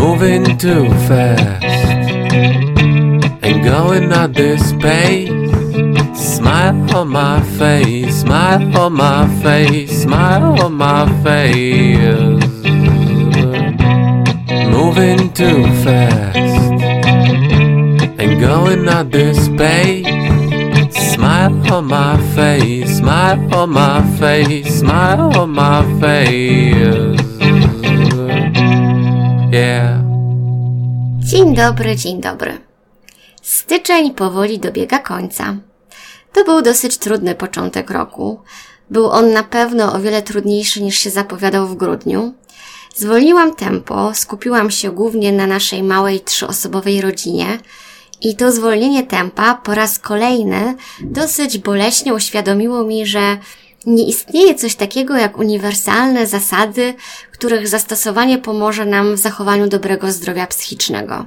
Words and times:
moving 0.00 0.56
too 0.56 0.88
fast 1.08 1.62
and 3.44 3.62
going 3.62 4.10
at 4.12 4.32
this 4.32 4.72
pace. 4.80 5.28
Smile 6.18 6.96
on 6.96 7.08
my 7.08 7.42
face, 7.58 8.20
smile 8.22 8.78
on 8.78 8.92
my 8.94 9.28
face, 9.42 10.02
smile 10.02 10.58
on 10.64 10.72
my 10.72 11.04
face. 11.22 12.16
Moving 14.76 15.32
too 15.34 15.62
fast 15.84 16.36
and 18.20 18.40
going 18.40 18.88
at 18.88 19.10
this 19.10 19.48
pace. 19.50 20.06
Smile 21.14 21.72
on 21.74 21.84
my 21.84 22.16
face, 22.34 22.96
smile 22.96 23.54
on 23.54 23.70
my 23.70 24.00
face, 24.18 24.78
smile 24.80 25.38
on 25.38 25.50
my 25.50 25.82
face. 26.00 27.19
Yeah. 29.52 30.00
Dzień 31.18 31.54
dobry, 31.54 31.96
dzień 31.96 32.20
dobry. 32.20 32.58
Styczeń 33.42 34.14
powoli 34.14 34.58
dobiega 34.58 34.98
końca. 34.98 35.56
To 36.32 36.44
był 36.44 36.62
dosyć 36.62 36.98
trudny 36.98 37.34
początek 37.34 37.90
roku. 37.90 38.40
Był 38.90 39.10
on 39.10 39.32
na 39.32 39.42
pewno 39.42 39.92
o 39.92 40.00
wiele 40.00 40.22
trudniejszy 40.22 40.82
niż 40.82 40.98
się 40.98 41.10
zapowiadał 41.10 41.66
w 41.66 41.76
grudniu. 41.76 42.34
Zwolniłam 42.94 43.54
tempo, 43.54 44.14
skupiłam 44.14 44.70
się 44.70 44.90
głównie 44.90 45.32
na 45.32 45.46
naszej 45.46 45.82
małej 45.82 46.20
trzyosobowej 46.20 47.00
rodzinie 47.00 47.58
i 48.20 48.36
to 48.36 48.52
zwolnienie 48.52 49.06
tempa 49.06 49.54
po 49.54 49.74
raz 49.74 49.98
kolejny 49.98 50.74
dosyć 51.00 51.58
boleśnie 51.58 52.14
uświadomiło 52.14 52.84
mi, 52.84 53.06
że 53.06 53.38
nie 53.86 54.08
istnieje 54.08 54.54
coś 54.54 54.74
takiego 54.74 55.16
jak 55.16 55.38
uniwersalne 55.38 56.26
zasady, 56.26 56.94
których 57.32 57.68
zastosowanie 57.68 58.38
pomoże 58.38 58.86
nam 58.86 59.14
w 59.14 59.18
zachowaniu 59.18 59.68
dobrego 59.68 60.12
zdrowia 60.12 60.46
psychicznego. 60.46 61.26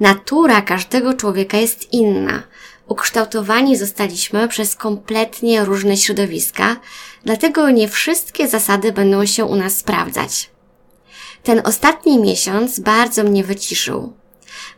Natura 0.00 0.62
każdego 0.62 1.14
człowieka 1.14 1.56
jest 1.56 1.92
inna. 1.92 2.42
Ukształtowani 2.88 3.76
zostaliśmy 3.76 4.48
przez 4.48 4.76
kompletnie 4.76 5.64
różne 5.64 5.96
środowiska, 5.96 6.76
dlatego 7.24 7.70
nie 7.70 7.88
wszystkie 7.88 8.48
zasady 8.48 8.92
będą 8.92 9.26
się 9.26 9.44
u 9.44 9.56
nas 9.56 9.76
sprawdzać. 9.76 10.50
Ten 11.42 11.62
ostatni 11.64 12.18
miesiąc 12.18 12.80
bardzo 12.80 13.24
mnie 13.24 13.44
wyciszył. 13.44 14.12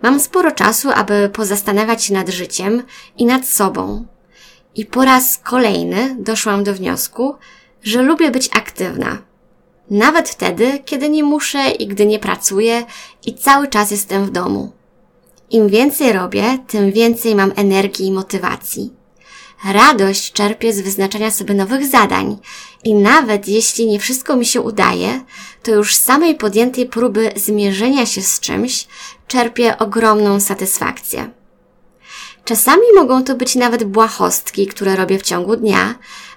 Mam 0.02 0.20
sporo 0.20 0.52
czasu, 0.52 0.90
aby 0.90 1.30
pozastanawiać 1.32 2.04
się 2.04 2.14
nad 2.14 2.28
życiem 2.28 2.82
i 3.16 3.26
nad 3.26 3.48
sobą. 3.48 4.06
I 4.78 4.86
po 4.86 5.04
raz 5.04 5.38
kolejny 5.38 6.16
doszłam 6.18 6.64
do 6.64 6.74
wniosku, 6.74 7.34
że 7.82 8.02
lubię 8.02 8.30
być 8.30 8.48
aktywna. 8.52 9.18
Nawet 9.90 10.28
wtedy, 10.28 10.78
kiedy 10.84 11.08
nie 11.08 11.24
muszę 11.24 11.70
i 11.70 11.86
gdy 11.86 12.06
nie 12.06 12.18
pracuję 12.18 12.84
i 13.26 13.34
cały 13.34 13.68
czas 13.68 13.90
jestem 13.90 14.26
w 14.26 14.30
domu. 14.30 14.72
Im 15.50 15.68
więcej 15.68 16.12
robię, 16.12 16.58
tym 16.68 16.92
więcej 16.92 17.34
mam 17.34 17.52
energii 17.56 18.06
i 18.06 18.12
motywacji. 18.12 18.92
Radość 19.64 20.32
czerpię 20.32 20.72
z 20.72 20.80
wyznaczania 20.80 21.30
sobie 21.30 21.54
nowych 21.54 21.86
zadań 21.86 22.38
i 22.84 22.94
nawet 22.94 23.48
jeśli 23.48 23.86
nie 23.86 24.00
wszystko 24.00 24.36
mi 24.36 24.46
się 24.46 24.60
udaje, 24.60 25.20
to 25.62 25.70
już 25.70 25.96
z 25.96 26.02
samej 26.02 26.34
podjętej 26.34 26.86
próby 26.86 27.32
zmierzenia 27.36 28.06
się 28.06 28.22
z 28.22 28.40
czymś 28.40 28.86
czerpię 29.26 29.78
ogromną 29.78 30.40
satysfakcję. 30.40 31.37
Czasami 32.48 32.82
mogą 32.94 33.24
to 33.24 33.34
być 33.34 33.54
nawet 33.54 33.84
błahostki, 33.84 34.66
które 34.66 34.96
robię 34.96 35.18
w 35.18 35.22
ciągu 35.22 35.56
dnia, 35.56 35.94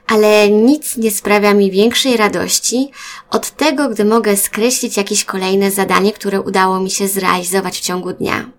ale 0.08 0.50
nic 0.50 0.98
nie 0.98 1.12
sprawia 1.12 1.54
mi 1.54 1.72
większej 1.72 2.18
radości 2.18 2.92
od 3.30 3.52
tego, 3.52 3.90
gdy 3.90 4.06
mogę 4.06 4.38
skreślić 4.38 4.98
jakieś 4.98 5.26
kolejne 5.26 5.72
zadanie, 5.72 6.14
które 6.14 6.42
udało 6.42 6.80
mi 6.80 6.92
się 6.92 7.08
zrealizować 7.08 7.78
w 7.78 7.82
ciągu 7.82 8.14
dnia. 8.14 8.50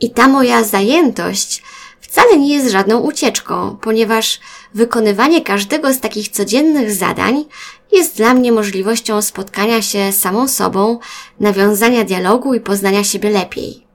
I 0.00 0.10
ta 0.10 0.28
moja 0.28 0.64
zajętość 0.64 1.62
wcale 2.00 2.38
nie 2.38 2.54
jest 2.54 2.72
żadną 2.72 3.00
ucieczką, 3.00 3.76
ponieważ 3.80 4.40
wykonywanie 4.74 5.40
każdego 5.42 5.92
z 5.92 6.00
takich 6.00 6.28
codziennych 6.28 6.92
zadań 6.92 7.44
jest 7.92 8.16
dla 8.16 8.34
mnie 8.34 8.52
możliwością 8.52 9.22
spotkania 9.22 9.82
się 9.82 10.12
samą 10.12 10.48
sobą, 10.48 10.98
nawiązania 11.40 12.04
dialogu 12.04 12.54
i 12.54 12.60
poznania 12.60 13.04
siebie 13.04 13.30
lepiej. 13.30 13.85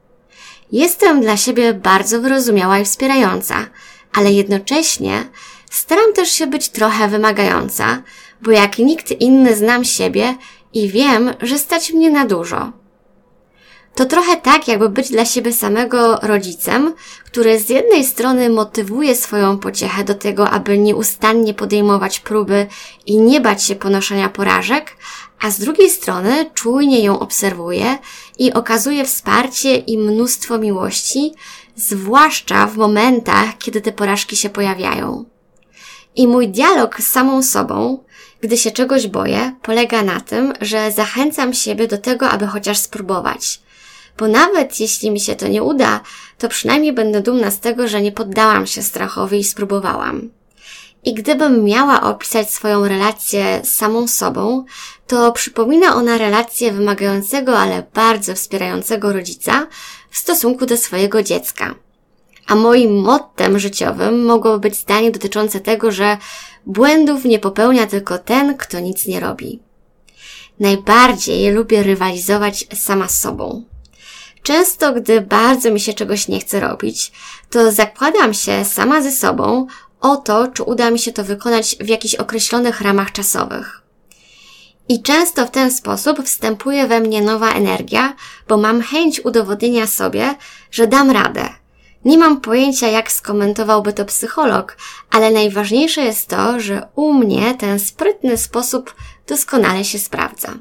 Jestem 0.72 1.22
dla 1.22 1.38
siebie 1.38 1.74
bardzo 1.74 2.22
wyrozumiała 2.22 2.80
i 2.80 2.86
wspierająca, 2.86 3.56
ale 4.14 4.32
jednocześnie 4.32 5.24
staram 5.72 6.14
też 6.14 6.32
się 6.32 6.48
być 6.48 6.70
trochę 6.70 7.08
wymagająca, 7.08 8.02
bo 8.42 8.52
jak 8.52 8.78
nikt 8.78 9.12
inny 9.12 9.56
znam 9.56 9.86
siebie 9.86 10.36
i 10.74 10.90
wiem, 10.90 11.34
że 11.42 11.58
stać 11.58 11.94
mnie 11.94 12.12
na 12.12 12.26
dużo. 12.26 12.81
To 13.96 14.06
trochę 14.06 14.38
tak, 14.38 14.68
jakby 14.68 14.90
być 14.90 15.10
dla 15.10 15.26
siebie 15.26 15.54
samego 15.54 16.16
rodzicem, 16.22 16.94
który 17.26 17.60
z 17.60 17.70
jednej 17.70 18.06
strony 18.06 18.50
motywuje 18.50 19.16
swoją 19.16 19.58
pociechę 19.58 20.04
do 20.04 20.16
tego, 20.16 20.50
aby 20.50 20.78
nieustannie 20.78 21.54
podejmować 21.54 22.20
próby 22.20 22.68
i 23.06 23.18
nie 23.18 23.42
bać 23.42 23.64
się 23.64 23.76
ponoszenia 23.76 24.30
porażek, 24.30 24.98
a 25.42 25.50
z 25.50 25.60
drugiej 25.60 25.90
strony 25.90 26.50
czujnie 26.54 27.00
ją 27.00 27.20
obserwuje 27.20 27.98
i 28.40 28.54
okazuje 28.54 29.06
wsparcie 29.06 29.76
i 29.76 29.98
mnóstwo 29.98 30.58
miłości, 30.58 31.34
zwłaszcza 31.76 32.68
w 32.68 32.78
momentach, 32.78 33.58
kiedy 33.58 33.82
te 33.82 33.92
porażki 33.92 34.36
się 34.36 34.50
pojawiają. 34.50 35.26
I 36.16 36.28
mój 36.28 36.50
dialog 36.50 37.02
z 37.02 37.08
samą 37.08 37.44
sobą, 37.44 38.04
gdy 38.42 38.58
się 38.58 38.72
czegoś 38.72 39.08
boję, 39.08 39.56
polega 39.62 40.04
na 40.04 40.22
tym, 40.22 40.54
że 40.62 40.92
zachęcam 40.92 41.54
siebie 41.54 41.88
do 41.88 41.98
tego, 41.98 42.30
aby 42.30 42.48
chociaż 42.48 42.78
spróbować– 42.78 43.60
bo 44.22 44.28
nawet 44.28 44.80
jeśli 44.80 45.12
mi 45.12 45.20
się 45.20 45.36
to 45.36 45.48
nie 45.48 45.64
uda, 45.64 46.02
to 46.38 46.50
przynajmniej 46.50 46.94
będę 46.94 47.22
dumna 47.22 47.52
z 47.52 47.60
tego, 47.60 47.88
że 47.88 48.02
nie 48.02 48.12
poddałam 48.12 48.68
się 48.68 48.82
strachowi 48.82 49.40
i 49.40 49.44
spróbowałam. 49.44 50.30
I 51.04 51.14
gdybym 51.14 51.64
miała 51.64 52.02
opisać 52.02 52.54
swoją 52.54 52.88
relację 52.88 53.62
z 53.64 53.76
samą 53.76 54.08
sobą, 54.08 54.66
to 55.08 55.32
przypomina 55.32 55.96
ona 55.96 56.18
relację 56.18 56.72
wymagającego, 56.72 57.60
ale 57.60 57.84
bardzo 57.94 58.36
wspierającego 58.36 59.14
rodzica 59.14 59.68
w 60.10 60.18
stosunku 60.18 60.66
do 60.66 60.78
swojego 60.78 61.24
dziecka. 61.24 61.76
A 62.48 62.56
moim 62.56 63.02
mottem 63.02 63.60
życiowym 63.60 64.26
mogłoby 64.26 64.60
być 64.60 64.76
zdanie 64.76 65.12
dotyczące 65.12 65.60
tego, 65.60 65.92
że 65.92 66.18
błędów 66.66 67.26
nie 67.26 67.40
popełnia 67.40 67.88
tylko 67.88 68.18
ten, 68.18 68.58
kto 68.58 68.80
nic 68.80 69.08
nie 69.08 69.20
robi. 69.20 69.60
Najbardziej 70.60 71.52
lubię 71.52 71.84
rywalizować 71.84 72.68
sama 72.74 73.08
z 73.08 73.20
sobą. 73.20 73.71
Często, 74.44 74.94
gdy 74.94 75.22
bardzo 75.22 75.72
mi 75.72 75.80
się 75.80 75.94
czegoś 75.94 76.28
nie 76.28 76.40
chce 76.40 76.60
robić, 76.60 77.12
to 77.50 77.72
zakładam 77.72 78.34
się 78.34 78.66
sama 78.66 79.02
ze 79.02 79.12
sobą 79.12 79.68
o 80.02 80.18
to, 80.18 80.48
czy 80.48 80.64
uda 80.64 80.92
mi 80.92 81.00
się 81.00 81.14
to 81.14 81.24
wykonać 81.24 81.76
w 81.80 81.88
jakichś 81.88 82.16
określonych 82.16 82.82
ramach 82.82 83.12
czasowych. 83.12 83.82
I 84.90 85.02
często 85.02 85.46
w 85.46 85.52
ten 85.52 85.72
sposób 85.72 86.24
wstępuje 86.24 86.88
we 86.88 87.00
mnie 87.00 87.22
nowa 87.22 87.52
energia, 87.52 88.16
bo 88.48 88.58
mam 88.58 88.82
chęć 88.82 89.26
udowodnienia 89.26 89.88
sobie, 89.88 90.36
że 90.72 90.88
dam 90.88 91.12
radę. 91.12 91.50
Nie 92.06 92.18
mam 92.18 92.42
pojęcia, 92.42 92.88
jak 92.88 93.12
skomentowałby 93.12 93.94
to 93.94 94.06
psycholog, 94.06 94.78
ale 95.12 95.32
najważniejsze 95.32 96.02
jest 96.02 96.28
to, 96.28 96.60
że 96.60 96.88
u 96.96 97.14
mnie 97.14 97.56
ten 97.56 97.80
sprytny 97.80 98.38
sposób 98.38 98.96
doskonale 99.28 99.86
się 99.86 100.00
sprawdza. 100.00 100.54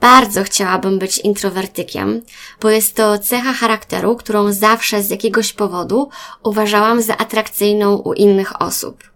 Bardzo 0.00 0.44
chciałabym 0.44 0.98
być 0.98 1.18
introwertykiem, 1.18 2.22
bo 2.60 2.70
jest 2.70 2.96
to 2.96 3.18
cecha 3.18 3.52
charakteru, 3.52 4.16
którą 4.16 4.52
zawsze 4.52 5.02
z 5.02 5.10
jakiegoś 5.10 5.52
powodu 5.52 6.08
uważałam 6.42 7.02
za 7.02 7.16
atrakcyjną 7.16 7.96
u 7.96 8.12
innych 8.12 8.62
osób. 8.62 9.10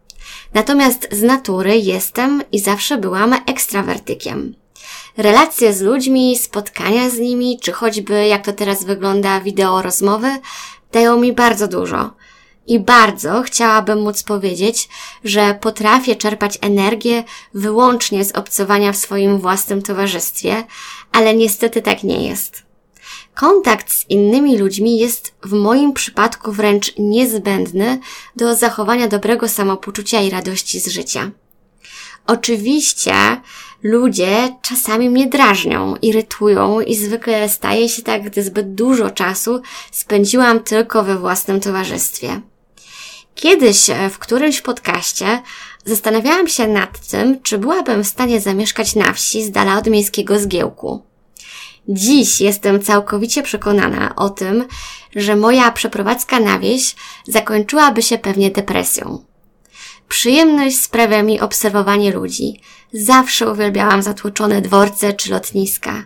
Natomiast 0.55 1.09
z 1.13 1.23
natury 1.23 1.79
jestem 1.79 2.43
i 2.53 2.59
zawsze 2.61 2.99
byłam 2.99 3.35
ekstrawertykiem. 3.47 4.55
Relacje 5.17 5.73
z 5.73 5.81
ludźmi, 5.81 6.39
spotkania 6.39 7.11
z 7.11 7.19
nimi, 7.19 7.59
czy 7.61 7.73
choćby 7.73 8.27
jak 8.27 8.45
to 8.45 8.53
teraz 8.53 8.85
wygląda 8.85 9.41
wideo 9.41 9.83
rozmowy, 9.83 10.29
dają 10.93 11.21
mi 11.21 11.33
bardzo 11.33 11.69
dużo. 11.69 12.11
I 12.67 12.79
bardzo 12.81 13.43
chciałabym 13.43 14.03
móc 14.03 14.23
powiedzieć, 14.23 14.89
że 15.25 15.59
potrafię 15.61 16.17
czerpać 16.17 16.59
energię 16.61 17.25
wyłącznie 17.55 18.25
z 18.25 18.33
obcowania 18.33 18.93
w 18.93 18.97
swoim 18.97 19.39
własnym 19.39 19.83
towarzystwie, 19.83 20.65
ale 21.13 21.35
niestety 21.35 21.83
tak 21.83 22.03
nie 22.03 22.29
jest. 22.29 22.63
Kontakt 23.35 23.93
z 23.93 24.11
innymi 24.11 24.59
ludźmi 24.59 24.99
jest 24.99 25.35
w 25.43 25.53
moim 25.53 25.93
przypadku 25.93 26.53
wręcz 26.53 26.93
niezbędny 26.99 27.99
do 28.37 28.55
zachowania 28.55 29.09
dobrego 29.09 29.49
samopoczucia 29.49 30.21
i 30.21 30.31
radości 30.31 30.81
z 30.81 30.89
życia. 30.89 31.31
Oczywiście 32.27 33.15
ludzie 33.83 34.57
czasami 34.63 35.11
mnie 35.11 35.27
drażnią, 35.27 35.97
irytują 35.97 36.81
i 36.81 36.95
zwykle 36.95 37.49
staje 37.49 37.89
się 37.89 38.03
tak, 38.03 38.23
gdy 38.23 38.43
zbyt 38.43 38.75
dużo 38.75 39.11
czasu 39.11 39.63
spędziłam 39.93 40.61
tylko 40.61 41.03
we 41.03 41.19
własnym 41.19 41.61
towarzystwie. 41.61 42.41
Kiedyś 43.35 43.91
e, 43.91 44.11
w 44.11 44.19
którymś 44.19 44.61
podcaście 44.61 45.43
zastanawiałam 45.85 46.49
się 46.49 46.69
nad 46.69 47.07
tym, 47.07 47.43
czy 47.43 47.59
byłabym 47.59 48.05
w 48.05 48.09
stanie 48.09 48.41
zamieszkać 48.41 48.95
na 48.95 49.13
wsi 49.13 49.45
z 49.45 49.51
dala 49.51 49.79
od 49.79 49.87
miejskiego 49.87 50.39
zgiełku. 50.39 51.03
Dziś 51.89 52.41
jestem 52.41 52.83
całkowicie 52.83 53.43
przekonana 53.43 54.17
o 54.17 54.31
tym, 54.31 54.65
że 55.17 55.37
moja 55.37 55.71
przeprowadzka 55.71 56.41
na 56.41 56.59
wieś 56.59 56.95
zakończyłaby 57.27 58.03
się 58.03 58.19
pewnie 58.19 58.51
depresją. 58.51 59.25
Przyjemność 60.09 60.81
sprawia 60.81 61.23
mi 61.23 61.41
obserwowanie 61.41 62.13
ludzi. 62.13 62.61
Zawsze 62.93 63.53
uwielbiałam 63.53 64.03
zatłoczone 64.03 64.61
dworce 64.61 65.13
czy 65.13 65.31
lotniska. 65.31 66.05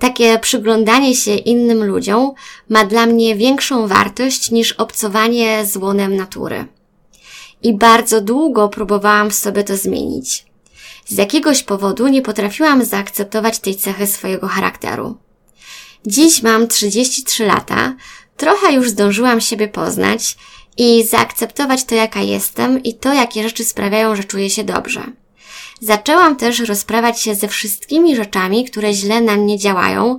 Takie 0.00 0.38
przyglądanie 0.38 1.16
się 1.16 1.34
innym 1.34 1.84
ludziom 1.84 2.32
ma 2.68 2.84
dla 2.84 3.06
mnie 3.06 3.36
większą 3.36 3.88
wartość 3.88 4.50
niż 4.50 4.72
obcowanie 4.72 5.66
z 5.66 5.76
łonem 5.76 6.16
natury. 6.16 6.64
I 7.62 7.74
bardzo 7.74 8.20
długo 8.20 8.68
próbowałam 8.68 9.30
sobie 9.30 9.64
to 9.64 9.76
zmienić. 9.76 10.46
Z 11.06 11.18
jakiegoś 11.18 11.62
powodu 11.62 12.08
nie 12.08 12.22
potrafiłam 12.22 12.84
zaakceptować 12.84 13.58
tej 13.58 13.76
cechy 13.76 14.06
swojego 14.06 14.48
charakteru. 14.48 15.16
Dziś 16.06 16.42
mam 16.42 16.68
33 16.68 17.46
lata, 17.46 17.94
trochę 18.36 18.72
już 18.72 18.90
zdążyłam 18.90 19.40
siebie 19.40 19.68
poznać 19.68 20.36
i 20.76 21.04
zaakceptować 21.04 21.84
to, 21.84 21.94
jaka 21.94 22.20
jestem 22.20 22.82
i 22.82 22.94
to, 22.94 23.14
jakie 23.14 23.42
rzeczy 23.42 23.64
sprawiają, 23.64 24.16
że 24.16 24.24
czuję 24.24 24.50
się 24.50 24.64
dobrze. 24.64 25.02
Zaczęłam 25.80 26.36
też 26.36 26.60
rozprawiać 26.60 27.20
się 27.20 27.34
ze 27.34 27.48
wszystkimi 27.48 28.16
rzeczami, 28.16 28.64
które 28.64 28.92
źle 28.92 29.20
na 29.20 29.36
mnie 29.36 29.58
działają 29.58 30.18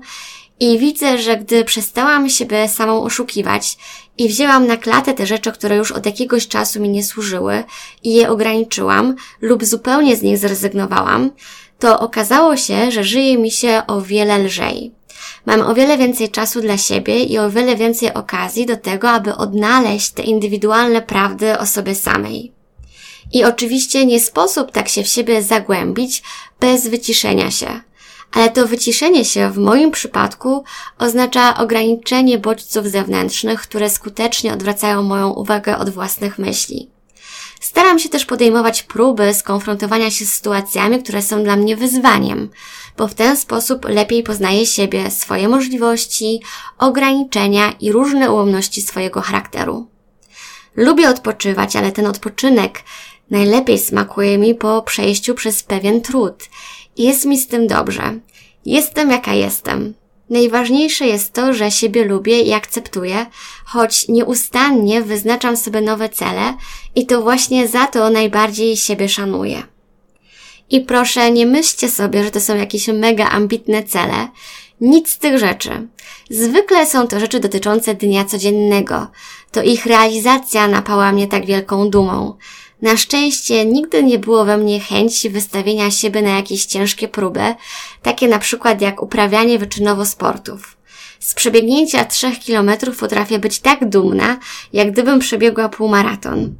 i 0.60 0.80
widzę, 0.80 1.18
że 1.18 1.38
gdy 1.38 1.66
przestałam 1.66 2.30
siebie 2.30 2.68
samą 2.68 3.04
oszukiwać 3.04 3.78
i 4.18 4.28
wzięłam 4.28 4.68
na 4.68 4.78
klatę 4.78 5.14
te 5.14 5.26
rzeczy, 5.26 5.52
które 5.52 5.76
już 5.76 5.92
od 5.92 6.06
jakiegoś 6.06 6.48
czasu 6.48 6.82
mi 6.82 6.90
nie 6.90 7.04
służyły 7.04 7.64
i 8.04 8.14
je 8.14 8.30
ograniczyłam 8.30 9.16
lub 9.42 9.66
zupełnie 9.66 10.16
z 10.16 10.22
nich 10.22 10.38
zrezygnowałam, 10.38 11.32
to 11.80 12.00
okazało 12.00 12.58
się, 12.58 12.92
że 12.92 13.04
żyje 13.04 13.38
mi 13.38 13.52
się 13.52 13.82
o 13.88 14.02
wiele 14.02 14.40
lżej. 14.40 14.92
Mam 15.46 15.62
o 15.62 15.74
wiele 15.74 15.98
więcej 15.98 16.30
czasu 16.30 16.62
dla 16.62 16.78
siebie 16.78 17.24
i 17.24 17.38
o 17.38 17.50
wiele 17.50 17.76
więcej 17.76 18.14
okazji 18.14 18.66
do 18.66 18.78
tego, 18.78 19.10
aby 19.10 19.36
odnaleźć 19.36 20.12
te 20.12 20.24
indywidualne 20.24 21.02
prawdy 21.02 21.60
o 21.60 21.66
sobie 21.66 21.96
samej. 21.96 22.52
I 23.34 23.44
oczywiście 23.44 24.06
nie 24.06 24.20
sposób 24.20 24.72
tak 24.72 24.90
się 24.90 25.04
w 25.04 25.08
siebie 25.08 25.44
zagłębić 25.44 26.24
bez 26.60 26.88
wyciszenia 26.88 27.52
się. 27.52 27.82
Ale 28.32 28.50
to 28.50 28.68
wyciszenie 28.68 29.26
się 29.26 29.52
w 29.52 29.58
moim 29.58 29.92
przypadku 29.92 30.64
oznacza 31.00 31.58
ograniczenie 31.58 32.38
bodźców 32.38 32.88
zewnętrznych, 32.88 33.62
które 33.62 33.90
skutecznie 33.90 34.54
odwracają 34.54 35.04
moją 35.04 35.30
uwagę 35.30 35.78
od 35.78 35.90
własnych 35.90 36.40
myśli. 36.40 36.90
Staram 37.62 38.00
się 38.00 38.10
też 38.10 38.26
podejmować 38.26 38.84
próby 38.84 39.34
skonfrontowania 39.34 40.12
się 40.12 40.26
z 40.26 40.34
sytuacjami, 40.34 41.04
które 41.04 41.22
są 41.22 41.44
dla 41.44 41.56
mnie 41.56 41.78
wyzwaniem, 41.78 42.50
bo 42.98 43.08
w 43.08 43.14
ten 43.14 43.38
sposób 43.38 43.86
lepiej 43.86 44.24
poznaję 44.24 44.66
siebie, 44.66 45.12
swoje 45.12 45.50
możliwości, 45.50 46.42
ograniczenia 46.78 47.72
i 47.80 47.92
różne 47.92 48.32
ułomności 48.32 48.82
swojego 48.82 49.22
charakteru. 49.22 49.88
Lubię 50.76 51.10
odpoczywać, 51.10 51.76
ale 51.76 51.92
ten 51.92 52.06
odpoczynek 52.06 52.84
najlepiej 53.32 53.80
smakuje 53.80 54.38
mi 54.38 54.56
po 54.56 54.82
przejściu 54.82 55.36
przez 55.36 55.64
pewien 55.64 56.02
trud. 56.02 56.50
Jest 56.98 57.26
mi 57.26 57.38
z 57.38 57.48
tym 57.48 57.68
dobrze. 57.68 58.20
Jestem 58.66 59.12
jaka 59.12 59.34
jestem. 59.34 59.94
Najważniejsze 60.30 61.08
jest 61.08 61.34
to, 61.34 61.54
że 61.54 61.72
siebie 61.72 62.06
lubię 62.06 62.42
i 62.42 62.54
akceptuję, 62.54 63.26
choć 63.66 64.08
nieustannie 64.08 65.02
wyznaczam 65.02 65.58
sobie 65.58 65.82
nowe 65.82 66.10
cele 66.10 66.54
i 66.96 67.06
to 67.06 67.22
właśnie 67.22 67.68
za 67.68 67.88
to 67.88 68.10
najbardziej 68.10 68.78
siebie 68.78 69.10
szanuję. 69.10 69.64
I 70.72 70.82
proszę, 70.82 71.32
nie 71.32 71.46
myślcie 71.46 71.90
sobie, 71.90 72.24
że 72.24 72.32
to 72.32 72.42
są 72.42 72.56
jakieś 72.56 72.88
mega 72.88 73.30
ambitne 73.30 73.84
cele. 73.84 74.28
Nic 74.82 75.10
z 75.10 75.18
tych 75.18 75.40
rzeczy. 75.40 75.88
Zwykle 76.30 76.86
są 76.86 77.08
to 77.08 77.20
rzeczy 77.20 77.40
dotyczące 77.40 77.96
dnia 77.96 78.26
codziennego. 78.26 79.08
To 79.52 79.64
ich 79.64 79.86
realizacja 79.86 80.68
napała 80.68 81.12
mnie 81.12 81.28
tak 81.28 81.46
wielką 81.46 81.90
dumą. 81.90 82.38
Na 82.82 82.98
szczęście 82.98 83.66
nigdy 83.66 84.04
nie 84.04 84.20
było 84.20 84.46
we 84.46 84.58
mnie 84.58 84.80
chęci 84.80 85.30
wystawienia 85.30 85.92
siebie 85.92 86.22
na 86.22 86.30
jakieś 86.30 86.66
ciężkie 86.66 87.08
próby, 87.08 87.56
takie 88.02 88.28
na 88.28 88.40
przykład 88.40 88.82
jak 88.82 89.02
uprawianie 89.02 89.60
wyczynowo 89.60 90.06
sportów. 90.06 90.78
Z 91.20 91.34
przebiegnięcia 91.34 92.06
trzech 92.06 92.40
kilometrów 92.40 92.98
potrafię 92.98 93.40
być 93.40 93.60
tak 93.60 93.90
dumna, 93.90 94.38
jak 94.74 94.92
gdybym 94.92 95.20
przebiegła 95.20 95.70
półmaraton. 95.70 96.56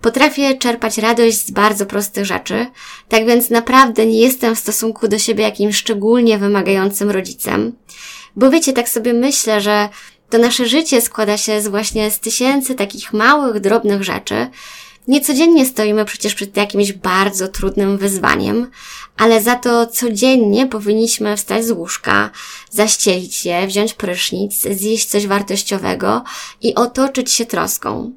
Potrafię 0.00 0.54
czerpać 0.54 0.98
radość 0.98 1.46
z 1.46 1.50
bardzo 1.50 1.86
prostych 1.86 2.24
rzeczy, 2.24 2.66
tak 3.08 3.26
więc 3.26 3.50
naprawdę 3.50 4.06
nie 4.06 4.20
jestem 4.20 4.56
w 4.56 4.58
stosunku 4.58 5.08
do 5.08 5.18
siebie 5.18 5.44
jakimś 5.44 5.76
szczególnie 5.76 6.38
wymagającym 6.38 7.10
rodzicem. 7.10 7.72
Bo 8.36 8.50
wiecie, 8.50 8.72
tak 8.72 8.88
sobie 8.88 9.12
myślę, 9.12 9.60
że 9.60 9.88
to 10.30 10.38
nasze 10.38 10.66
życie 10.66 11.00
składa 11.00 11.36
się 11.36 11.60
z 11.60 11.68
właśnie 11.68 12.10
z 12.10 12.20
tysięcy 12.20 12.74
takich 12.74 13.12
małych, 13.12 13.60
drobnych 13.60 14.02
rzeczy, 14.02 14.46
Niecodziennie 15.08 15.66
stoimy 15.66 16.04
przecież 16.04 16.34
przed 16.34 16.56
jakimś 16.56 16.92
bardzo 16.92 17.48
trudnym 17.48 17.98
wyzwaniem, 17.98 18.70
ale 19.16 19.42
za 19.42 19.54
to 19.54 19.86
codziennie 19.86 20.66
powinniśmy 20.66 21.36
wstać 21.36 21.64
z 21.64 21.70
łóżka, 21.70 22.30
zaścielić 22.70 23.34
się, 23.34 23.66
wziąć 23.66 23.94
prysznic, 23.94 24.60
zjeść 24.60 25.06
coś 25.06 25.26
wartościowego 25.26 26.24
i 26.62 26.74
otoczyć 26.74 27.32
się 27.32 27.46
troską. 27.46 28.12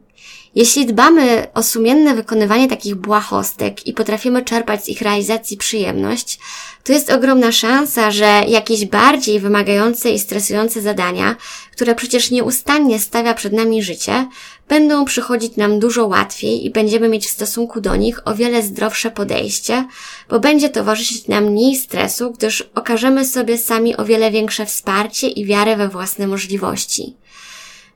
Jeśli 0.56 0.86
dbamy 0.86 1.48
o 1.54 1.64
sumienne 1.64 2.16
wykonywanie 2.16 2.68
takich 2.68 2.96
błahostek 2.96 3.88
i 3.88 3.94
potrafimy 3.94 4.42
czerpać 4.42 4.86
z 4.86 4.90
ich 4.90 5.02
realizacji 5.02 5.58
przyjemność, 5.58 6.40
to 6.84 6.94
jest 6.94 7.12
ogromna 7.12 7.52
szansa, 7.52 8.12
że 8.12 8.44
jakieś 8.48 8.86
bardziej 8.86 9.40
wymagające 9.40 10.12
i 10.12 10.20
stresujące 10.20 10.82
zadania, 10.82 11.36
które 11.72 11.96
przecież 11.96 12.32
nieustannie 12.32 13.00
stawia 13.00 13.34
przed 13.34 13.54
nami 13.54 13.84
życie, 13.84 14.28
będą 14.70 15.06
przychodzić 15.06 15.56
nam 15.56 15.80
dużo 15.80 16.08
łatwiej 16.08 16.66
i 16.66 16.70
będziemy 16.70 17.10
mieć 17.10 17.28
w 17.28 17.32
stosunku 17.32 17.82
do 17.82 17.96
nich 17.96 18.28
o 18.28 18.36
wiele 18.36 18.64
zdrowsze 18.64 19.12
podejście, 19.12 19.88
bo 20.30 20.40
będzie 20.40 20.70
towarzyszyć 20.70 21.28
nam 21.28 21.44
mniej 21.44 21.76
stresu, 21.76 22.32
gdyż 22.32 22.70
okażemy 22.76 23.26
sobie 23.26 23.58
sami 23.58 23.98
o 23.98 24.06
wiele 24.06 24.32
większe 24.32 24.66
wsparcie 24.66 25.28
i 25.28 25.46
wiarę 25.46 25.78
we 25.78 25.90
własne 25.90 26.28
możliwości. 26.28 27.16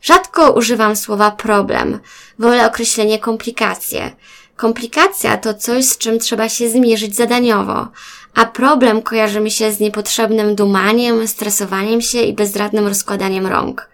Rzadko 0.07 0.51
używam 0.51 0.95
słowa 0.95 1.31
problem, 1.31 2.00
wolę 2.39 2.68
określenie 2.68 3.19
komplikacje. 3.19 4.12
Komplikacja 4.56 5.38
to 5.38 5.54
coś, 5.54 5.86
z 5.86 5.98
czym 5.98 6.19
trzeba 6.19 6.50
się 6.50 6.69
zmierzyć 6.69 7.15
zadaniowo, 7.15 7.88
a 8.36 8.45
problem 8.45 9.01
kojarzy 9.01 9.39
mi 9.39 9.51
się 9.51 9.71
z 9.71 9.80
niepotrzebnym 9.80 10.56
dumaniem, 10.56 11.27
stresowaniem 11.27 12.01
się 12.01 12.21
i 12.21 12.33
bezradnym 12.33 12.88
rozkładaniem 12.88 13.47
rąk. 13.47 13.90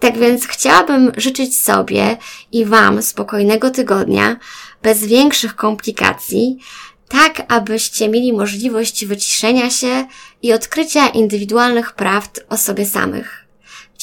Tak 0.00 0.18
więc 0.18 0.46
chciałabym 0.46 1.12
życzyć 1.16 1.60
sobie 1.60 2.16
i 2.52 2.64
Wam 2.64 3.02
spokojnego 3.02 3.70
tygodnia, 3.70 4.36
bez 4.82 5.06
większych 5.06 5.56
komplikacji, 5.56 6.58
tak 7.08 7.42
abyście 7.48 8.08
mieli 8.08 8.32
możliwość 8.32 9.04
wyciszenia 9.06 9.70
się 9.70 10.06
i 10.42 10.52
odkrycia 10.52 11.08
indywidualnych 11.08 11.92
prawd 11.92 12.40
o 12.48 12.56
sobie 12.56 12.86
samych. 12.86 13.45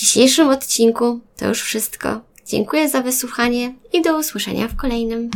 Dzisiejszym 0.03 0.50
odcinku 0.50 1.19
to 1.38 1.48
już 1.48 1.62
wszystko. 1.62 2.22
Dziękuję 2.45 2.89
za 2.89 3.01
wysłuchanie 3.01 3.75
i 3.93 4.01
do 4.01 4.19
usłyszenia 4.19 4.67
w 4.67 4.75
kolejnym. 4.75 5.29